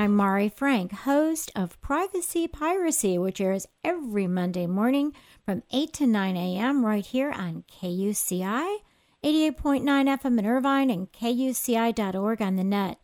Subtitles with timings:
[0.00, 5.12] I'm Mari Frank, host of Privacy Piracy, which airs every Monday morning
[5.44, 6.86] from 8 to 9 a.m.
[6.86, 8.78] right here on KUCI,
[9.22, 12.98] 88.9 FM in Irvine, and KUCI.org on the net.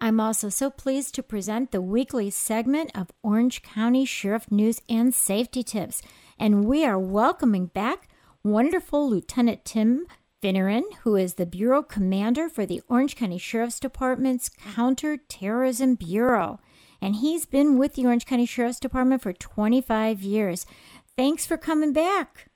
[0.00, 5.14] I'm also so pleased to present the weekly segment of Orange County Sheriff News and
[5.14, 6.02] Safety Tips.
[6.36, 8.08] And we are welcoming back
[8.42, 10.04] wonderful Lieutenant Tim
[10.42, 16.60] Finneran, who is the Bureau Commander for the Orange County Sheriff's Department's Counterterrorism Bureau.
[17.00, 20.66] And he's been with the Orange County Sheriff's Department for 25 years.
[21.16, 22.48] Thanks for coming back.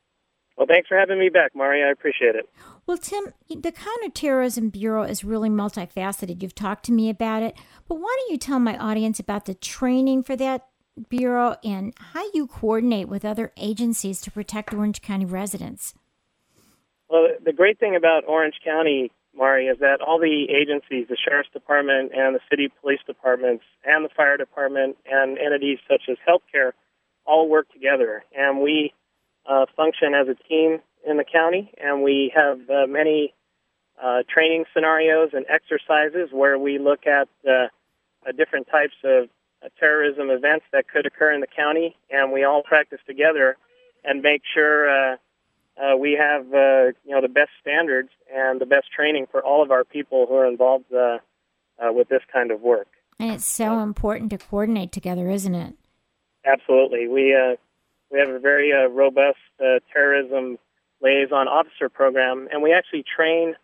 [0.56, 1.82] Well, thanks for having me back, Mari.
[1.82, 2.48] I appreciate it.
[2.86, 6.42] Well, Tim, the Counterterrorism Bureau is really multifaceted.
[6.42, 7.56] You've talked to me about it,
[7.88, 10.66] but why don't you tell my audience about the training for that
[11.08, 15.94] bureau and how you coordinate with other agencies to protect Orange County residents?
[17.14, 21.48] Well, the great thing about Orange County, Mari, is that all the agencies, the Sheriff's
[21.52, 26.72] Department and the City Police Departments and the Fire Department and entities such as healthcare
[27.24, 28.24] all work together.
[28.36, 28.94] And we
[29.46, 33.32] uh, function as a team in the county, and we have uh, many
[34.02, 37.68] uh, training scenarios and exercises where we look at uh,
[38.36, 39.28] different types of
[39.64, 43.56] uh, terrorism events that could occur in the county, and we all practice together
[44.02, 45.16] and make sure
[45.76, 49.62] uh, we have uh, you know the best standards and the best training for all
[49.62, 51.18] of our people who are involved uh,
[51.78, 52.88] uh, with this kind of work.
[53.18, 55.74] And it's so important to coordinate together, isn't it?
[56.44, 57.08] Absolutely.
[57.08, 57.56] We uh,
[58.10, 60.58] we have a very uh, robust uh, terrorism
[61.00, 63.54] liaison officer program, and we actually train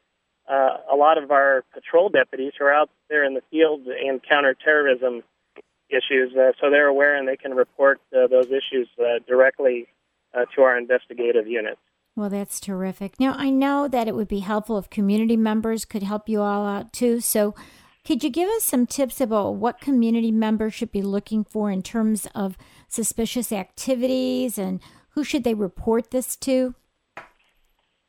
[0.48, 4.20] uh, a lot of our patrol deputies who are out there in the field in
[4.20, 5.22] counterterrorism
[5.88, 9.86] issues, uh, so they're aware and they can report uh, those issues uh, directly
[10.34, 11.80] uh, to our investigative units.
[12.16, 13.18] Well, that's terrific.
[13.18, 16.66] Now, I know that it would be helpful if community members could help you all
[16.66, 17.20] out too.
[17.20, 17.54] So,
[18.04, 21.82] could you give us some tips about what community members should be looking for in
[21.82, 22.56] terms of
[22.88, 24.80] suspicious activities and
[25.10, 26.74] who should they report this to?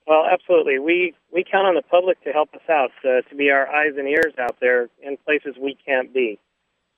[0.08, 0.80] Well, absolutely.
[0.80, 3.94] We we count on the public to help us out, uh, to be our eyes
[3.98, 6.40] and ears out there in places we can't be.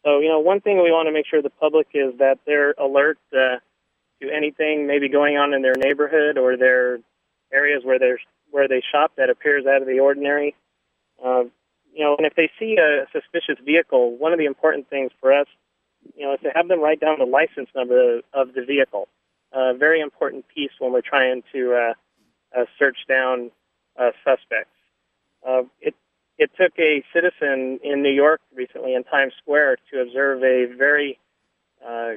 [0.03, 2.71] So, you know, one thing we want to make sure the public is that they're
[2.71, 3.57] alert uh,
[4.21, 6.99] to anything maybe going on in their neighborhood or their
[7.51, 8.13] areas where they
[8.51, 10.55] where they shop that appears out of the ordinary.
[11.23, 11.43] Uh,
[11.93, 15.31] you know, and if they see a suspicious vehicle, one of the important things for
[15.31, 15.47] us,
[16.15, 19.07] you know, is to have them write down the license number of the vehicle.
[19.53, 23.51] A uh, very important piece when we're trying to uh, uh, search down
[23.99, 24.73] uh, suspects.
[25.47, 25.95] Uh, it
[26.37, 31.19] it took a citizen in New York recently in Times Square to observe a very
[31.85, 32.13] uh,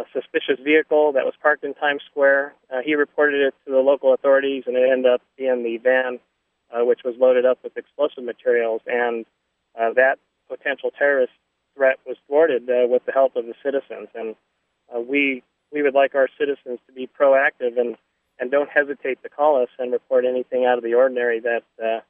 [0.00, 2.54] a suspicious vehicle that was parked in Times Square.
[2.72, 6.18] Uh, he reported it to the local authorities, and it ended up being the van,
[6.72, 8.80] uh, which was loaded up with explosive materials.
[8.86, 9.26] And
[9.78, 10.18] uh, that
[10.48, 11.32] potential terrorist
[11.76, 14.08] threat was thwarted uh, with the help of the citizens.
[14.14, 14.34] And
[14.94, 17.96] uh, we we would like our citizens to be proactive and
[18.38, 22.00] and don't hesitate to call us and report anything out of the ordinary that uh,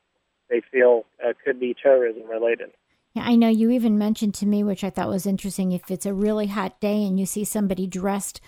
[0.48, 2.70] they feel uh, could be terrorism related.
[3.14, 6.06] Yeah, I know you even mentioned to me, which I thought was interesting, if it's
[6.06, 8.40] a really hot day and you see somebody dressed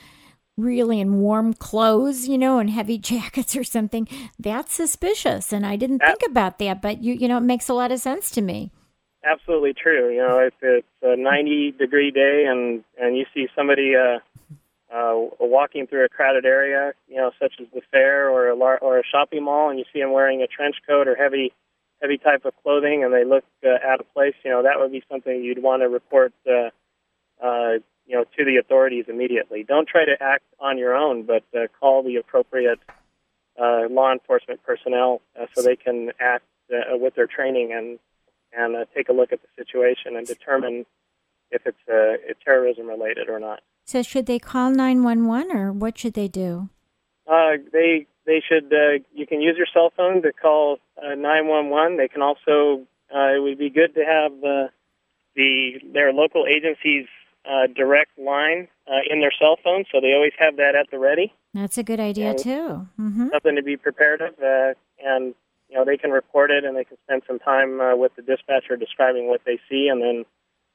[0.56, 4.06] really in warm clothes, you know, and heavy jackets or something,
[4.39, 5.53] that's suspicious.
[5.53, 8.00] And I didn't think about that, but you you know, it makes a lot of
[8.00, 8.71] sense to me.
[9.25, 10.12] Absolutely true.
[10.12, 14.19] You know, if it's a 90 degree day and and you see somebody uh,
[14.94, 18.81] uh, walking through a crowded area, you know, such as the fair or a lar-
[18.81, 21.53] or a shopping mall, and you see them wearing a trench coat or heavy
[22.02, 24.92] heavy type of clothing and they look uh, out of place, you know, that would
[24.92, 26.68] be something you'd want to report, uh,
[27.42, 29.62] uh, you know, to the authorities immediately.
[29.62, 32.80] Don't try to act on your own, but uh, call the appropriate
[33.60, 37.98] uh, law enforcement personnel uh, so they can act uh, with their training and
[38.54, 40.84] and uh, take a look at the situation and determine
[41.50, 43.60] if it's uh, terrorism related or not.
[43.84, 46.69] So, should they call nine one one or what should they do?
[47.26, 48.72] Uh, they they should.
[48.72, 51.96] Uh, you can use your cell phone to call uh, nine one one.
[51.96, 52.87] They can also.
[53.14, 54.69] Uh, it would be good to have uh,
[55.35, 57.06] the their local agency's
[57.44, 60.99] uh, direct line uh, in their cell phone, so they always have that at the
[60.99, 61.32] ready.
[61.55, 62.88] That's a good idea and too.
[63.00, 63.29] Mm-hmm.
[63.32, 64.75] Something to be prepared of, uh,
[65.05, 65.35] and
[65.69, 68.23] you know they can report it, and they can spend some time uh, with the
[68.23, 70.25] dispatcher describing what they see, and then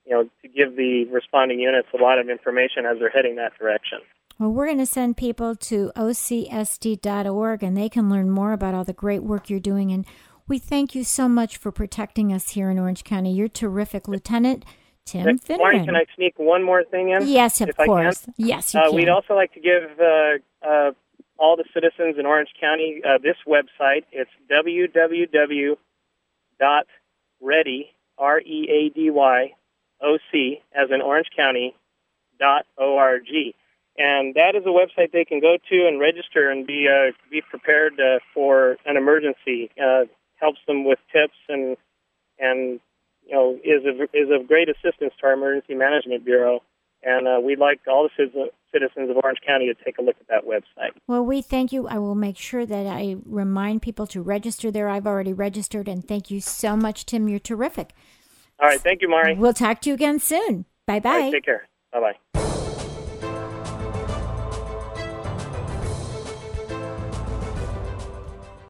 [0.06, 3.58] you know to give the responding units a lot of information as they're heading that
[3.58, 4.00] direction.
[4.40, 8.84] Well, we're going to send people to ocsd.org and they can learn more about all
[8.84, 9.92] the great work you're doing.
[9.92, 10.06] And
[10.48, 13.34] we thank you so much for protecting us here in Orange County.
[13.34, 14.64] You're terrific, Lieutenant
[15.06, 15.58] Tim Finneran.
[15.58, 17.28] Lauren, can I sneak one more thing in?
[17.28, 18.28] Yes, of course.
[18.38, 18.92] Yes, you uh.
[18.92, 20.38] We'd also like to give uh,
[20.68, 20.92] uh,
[21.38, 24.04] all the citizens in Orange County uh, this website.
[24.12, 25.78] It's www.ready,
[28.18, 29.54] R-E-A-D-Y,
[30.02, 31.76] OC, as in Orange County,
[32.40, 33.24] dot org,
[33.98, 37.42] and that is a website they can go to and register and be uh, be
[37.42, 39.72] prepared uh, for an emergency.
[39.82, 40.06] Uh,
[40.36, 41.78] helps them with tips and
[42.40, 42.80] and
[43.26, 46.62] you know is of, is of great assistance to our emergency management bureau.
[47.04, 50.28] And uh, we'd like all the citizens of Orange County to take a look at
[50.30, 50.92] that website.
[51.08, 51.88] Well, we thank you.
[51.88, 54.90] I will make sure that I remind people to register there.
[54.90, 57.30] I've already registered, and thank you so much, Tim.
[57.30, 57.94] You're terrific.
[58.60, 58.82] All right.
[58.82, 59.36] Thank you, Mari.
[59.36, 60.66] We'll talk to you again soon.
[60.88, 61.10] Bye bye.
[61.12, 61.68] Right, take care.
[61.94, 62.47] Bye bye.